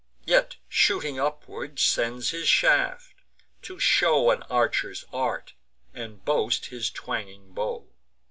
Yet, 0.25 0.55
shooting 0.67 1.19
upward, 1.19 1.77
sends 1.79 2.31
his 2.31 2.47
shaft, 2.47 3.13
to 3.61 3.77
show 3.77 4.31
An 4.31 4.41
archer's 4.49 5.05
art, 5.13 5.53
and 5.93 6.25
boast 6.25 6.65
his 6.73 6.89
twanging 6.89 7.53
bow. 7.53 7.85